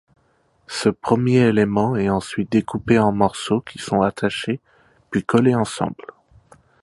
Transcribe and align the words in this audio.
Ce 0.65 0.89
premier 0.89 1.41
élément 1.41 1.95
est 1.95 2.09
ensuite 2.09 2.51
découpé 2.51 2.97
en 2.97 3.11
morceaux 3.11 3.61
qui 3.61 3.77
sont 3.77 4.01
attachés 4.01 4.59
puis 5.11 5.23
collés 5.23 5.53
ensemble. 5.53 6.07